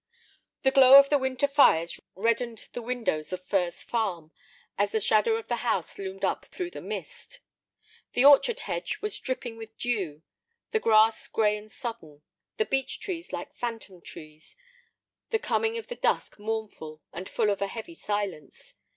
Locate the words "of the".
0.97-1.19, 5.35-5.57, 15.77-15.95